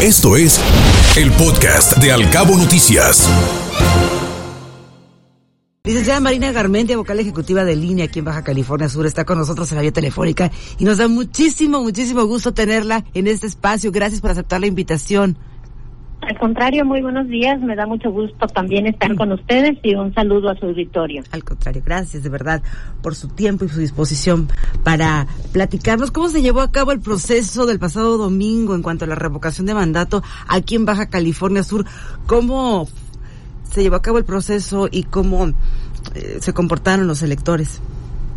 [0.00, 0.60] Esto es
[1.16, 3.28] el podcast de Alcabo Noticias.
[5.82, 9.68] Licenciada Marina Garmendia, vocal ejecutiva de línea aquí en Baja California Sur, está con nosotros
[9.72, 13.90] en la vía telefónica y nos da muchísimo, muchísimo gusto tenerla en este espacio.
[13.90, 15.36] Gracias por aceptar la invitación.
[16.28, 17.58] Al contrario, muy buenos días.
[17.62, 21.22] Me da mucho gusto también estar con ustedes y un saludo a su auditorio.
[21.32, 22.62] Al contrario, gracias de verdad
[23.02, 24.46] por su tiempo y su disposición
[24.84, 29.08] para platicarnos cómo se llevó a cabo el proceso del pasado domingo en cuanto a
[29.08, 31.86] la revocación de mandato aquí en Baja California Sur.
[32.26, 32.86] ¿Cómo
[33.62, 37.80] se llevó a cabo el proceso y cómo eh, se comportaron los electores?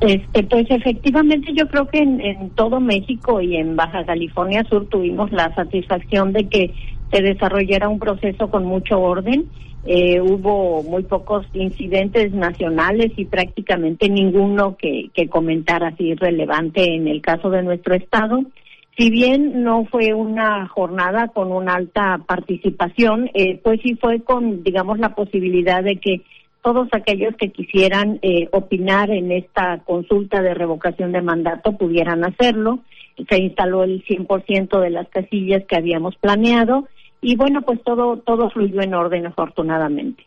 [0.00, 4.86] Este, pues efectivamente yo creo que en, en todo México y en Baja California Sur
[4.88, 6.74] tuvimos la satisfacción de que
[7.14, 9.48] se desarrollara un proceso con mucho orden.
[9.86, 17.06] Eh, hubo muy pocos incidentes nacionales y prácticamente ninguno que, que comentar así relevante en
[17.06, 18.40] el caso de nuestro estado.
[18.98, 24.64] Si bien no fue una jornada con una alta participación, eh, pues sí fue con,
[24.64, 26.22] digamos, la posibilidad de que
[26.62, 32.80] todos aquellos que quisieran eh, opinar en esta consulta de revocación de mandato pudieran hacerlo.
[33.28, 36.88] Se instaló el 100% de las casillas que habíamos planeado
[37.24, 40.24] y bueno, pues todo, todo fluyó en orden afortunadamente.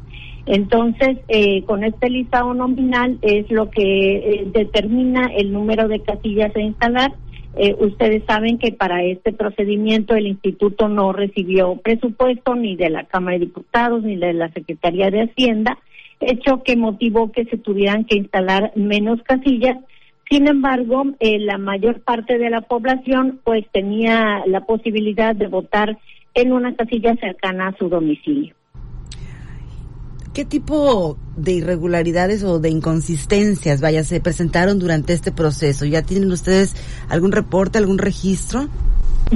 [0.46, 6.54] Entonces, eh, con este listado nominal es lo que eh, determina el número de casillas
[6.54, 7.14] a instalar.
[7.56, 13.04] Eh, ustedes saben que para este procedimiento el instituto no recibió presupuesto ni de la
[13.04, 15.78] Cámara de Diputados ni de la Secretaría de Hacienda,
[16.20, 19.78] hecho que motivó que se tuvieran que instalar menos casillas.
[20.30, 25.98] Sin embargo, eh, la mayor parte de la población pues tenía la posibilidad de votar
[26.34, 28.54] en una casilla cercana a su domicilio.
[30.34, 35.84] ¿Qué tipo de irregularidades o de inconsistencias, vaya, se presentaron durante este proceso?
[35.84, 36.74] ¿Ya tienen ustedes
[37.08, 38.68] algún reporte, algún registro?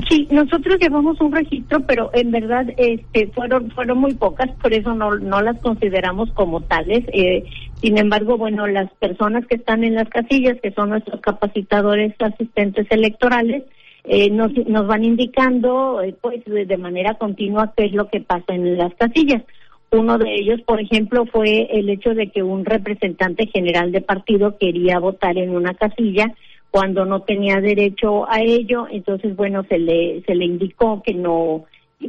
[0.08, 4.94] Sí, nosotros llevamos un registro, pero en verdad este, fueron fueron muy pocas, por eso
[4.94, 7.04] no, no las consideramos como tales.
[7.12, 7.44] Eh,
[7.80, 12.86] sin embargo, bueno, las personas que están en las casillas, que son nuestros capacitadores asistentes
[12.90, 13.64] electorales,
[14.04, 18.54] eh, nos, nos van indicando eh, pues de, manera continua qué es lo que pasa
[18.54, 19.42] en las casillas.
[19.90, 24.58] Uno de ellos, por ejemplo, fue el hecho de que un representante general de partido
[24.58, 26.34] quería votar en una casilla
[26.70, 31.64] cuando no tenía derecho a ello, entonces bueno, se le se le indicó que no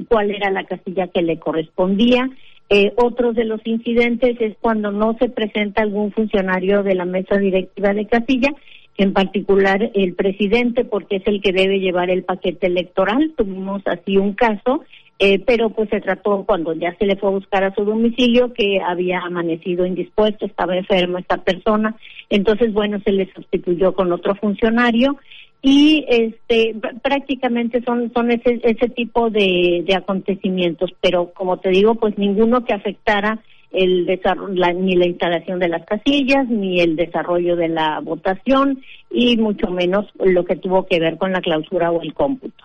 [0.07, 2.29] cuál era la casilla que le correspondía.
[2.69, 7.37] Eh, otros de los incidentes es cuando no se presenta algún funcionario de la mesa
[7.37, 8.53] directiva de casilla,
[8.97, 13.33] en particular el presidente, porque es el que debe llevar el paquete electoral.
[13.35, 14.83] Tuvimos así un caso,
[15.19, 18.53] eh, pero pues se trató cuando ya se le fue a buscar a su domicilio
[18.53, 21.95] que había amanecido indispuesto, estaba enfermo esta persona,
[22.29, 25.17] entonces bueno, se le sustituyó con otro funcionario
[25.61, 31.69] y este pr- prácticamente son son ese ese tipo de, de acontecimientos, pero como te
[31.69, 33.39] digo, pues ninguno que afectara
[33.71, 38.81] el desarrollo, la- ni la instalación de las casillas, ni el desarrollo de la votación
[39.11, 42.63] y mucho menos lo que tuvo que ver con la clausura o el cómputo.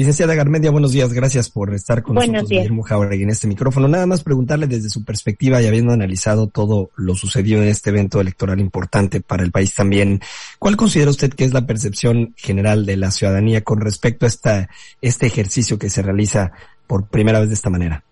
[0.00, 1.12] Licenciada Garmendia, buenos días.
[1.12, 2.56] Gracias por estar con Buenos nosotros.
[2.56, 3.86] Guillermo Jauregui, en este micrófono.
[3.86, 8.18] Nada más preguntarle desde su perspectiva y habiendo analizado todo lo sucedido en este evento
[8.18, 10.20] electoral importante para el país también,
[10.58, 14.70] ¿cuál considera usted que es la percepción general de la ciudadanía con respecto a esta,
[15.02, 16.52] este ejercicio que se realiza
[16.86, 18.02] por primera vez de esta manera?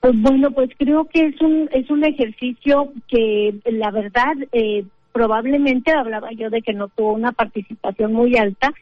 [0.00, 5.92] Pues bueno, pues creo que es un es un ejercicio que la verdad eh, probablemente
[5.92, 8.72] hablaba yo de que no tuvo una participación muy alta,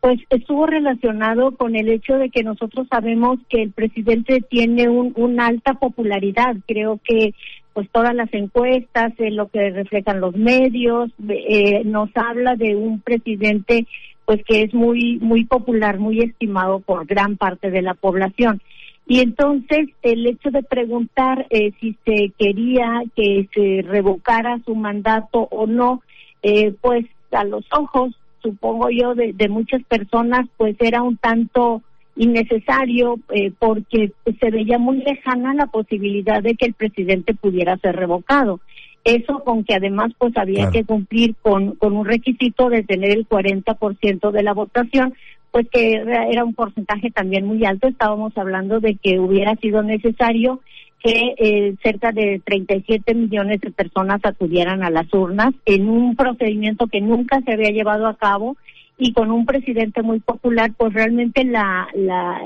[0.00, 5.12] pues estuvo relacionado con el hecho de que nosotros sabemos que el presidente tiene un,
[5.16, 6.56] una alta popularidad.
[6.66, 7.34] Creo que
[7.72, 13.00] pues todas las encuestas, eh, lo que reflejan los medios, eh, nos habla de un
[13.00, 13.86] presidente
[14.24, 18.60] pues que es muy muy popular, muy estimado por gran parte de la población.
[19.08, 25.48] Y entonces el hecho de preguntar eh, si se quería que se revocara su mandato
[25.50, 26.02] o no,
[26.42, 31.82] eh, pues a los ojos, supongo yo, de, de muchas personas, pues era un tanto
[32.18, 37.96] innecesario eh, porque se veía muy lejana la posibilidad de que el presidente pudiera ser
[37.96, 38.60] revocado.
[39.04, 43.26] Eso con que además pues había que cumplir con, con un requisito de tener el
[43.26, 45.14] 40% de la votación,
[45.50, 47.88] pues que era un porcentaje también muy alto.
[47.88, 50.60] Estábamos hablando de que hubiera sido necesario
[51.02, 56.86] que eh, cerca de 37 millones de personas acudieran a las urnas en un procedimiento
[56.88, 58.56] que nunca se había llevado a cabo
[58.98, 62.40] y con un presidente muy popular, pues realmente la, la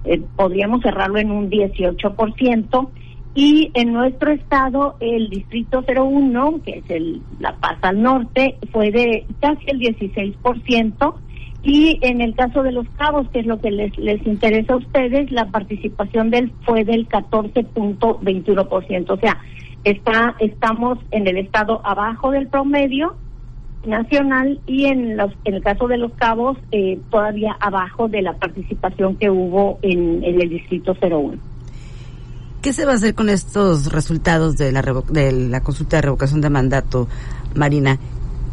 [0.04, 2.88] Eh, podríamos cerrarlo en un 18%
[3.34, 8.92] y en nuestro estado, el distrito 01, que es el La Paz al norte, fue
[8.92, 11.14] de casi el 16%.
[11.64, 14.76] Y en el caso de los cabos, que es lo que les, les interesa a
[14.76, 19.10] ustedes, la participación del fue del 14.21%.
[19.10, 19.38] O sea,
[19.82, 23.16] está, estamos en el estado abajo del promedio
[23.84, 28.34] nacional y en, los, en el caso de los cabos, eh, todavía abajo de la
[28.34, 31.53] participación que hubo en, en el distrito 01.
[32.64, 34.80] ¿Qué se va a hacer con estos resultados de la,
[35.10, 37.08] de la consulta de revocación de mandato,
[37.54, 37.98] Marina?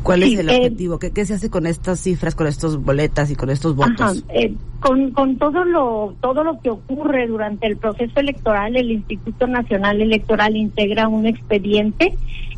[0.03, 0.99] ¿Cuál es el eh, objetivo?
[0.99, 4.25] ¿Qué, se hace con estas cifras, con estos boletas y con estos votos?
[4.27, 9.47] Eh, con, con todo lo todo lo que ocurre durante el proceso electoral, el Instituto
[9.47, 12.13] Nacional Electoral integra un expediente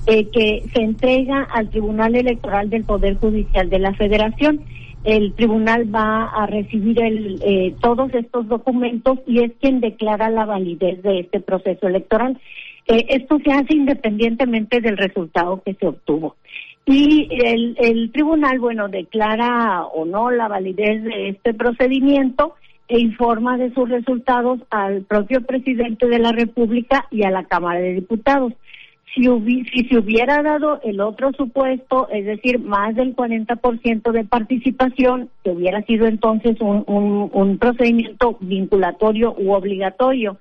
[0.07, 4.61] eh, que se entrega al Tribunal Electoral del Poder Judicial de la Federación
[5.03, 10.45] el tribunal va a recibir el, eh, todos estos documentos y es quien declara la
[10.45, 12.39] validez de este proceso electoral.
[12.87, 16.35] Eh, esto se hace independientemente del resultado que se obtuvo.
[16.85, 22.55] Y el, el tribunal, bueno, declara o no la validez de este procedimiento
[22.87, 27.79] e informa de sus resultados al propio presidente de la República y a la Cámara
[27.79, 28.53] de Diputados
[29.13, 29.23] si,
[29.65, 35.51] si se hubiera dado el otro supuesto, es decir, más del 40% de participación, que
[35.51, 36.83] hubiera sido entonces un,
[37.31, 40.37] un, procedimiento vinculatorio u obligatorio.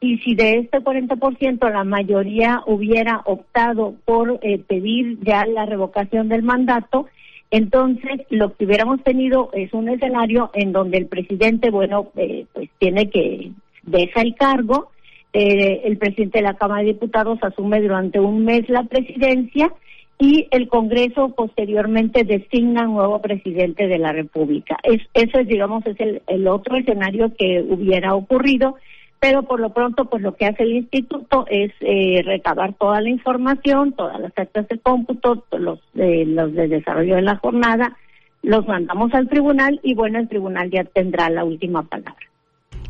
[0.00, 6.28] Y si de este 40% la mayoría hubiera optado por eh, pedir ya la revocación
[6.28, 7.06] del mandato,
[7.50, 12.68] entonces lo que hubiéramos tenido es un escenario en donde el presidente, bueno, eh, pues
[12.78, 13.52] tiene que
[13.84, 14.90] deja el cargo,
[15.38, 19.70] eh, el presidente de la Cámara de Diputados asume durante un mes la presidencia
[20.18, 24.78] y el Congreso posteriormente designa un nuevo presidente de la República.
[24.82, 28.76] Es, eso es, digamos, es el, otro escenario que hubiera ocurrido,
[29.20, 33.10] pero por lo pronto, pues lo que hace el instituto es eh, recabar toda la
[33.10, 37.94] información, todas las actas de cómputo, los, los de desarrollo de la jornada,
[38.42, 42.26] los mandamos al tribunal y bueno, el tribunal ya tendrá la última palabra.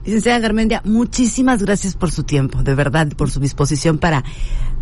[0.07, 4.23] Licenciada Garmendia, muchísimas gracias por su tiempo, de verdad, por su disposición para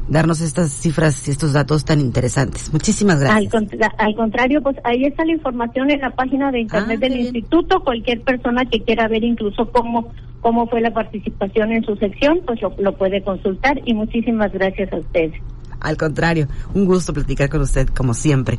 [0.07, 2.71] darnos estas cifras y estos datos tan interesantes.
[2.75, 3.55] Muchísimas gracias.
[3.97, 7.81] Al, contrario, pues ahí está la información en la página de internet ah, del instituto.
[7.81, 10.13] Cualquier persona que quiera ver incluso cómo
[10.43, 14.93] cómo fue la participación en su sección, pues lo, lo puede consultar y muchísimas gracias
[14.93, 15.33] a usted.
[15.81, 18.59] Al contrario, un gusto platicar con usted como siempre.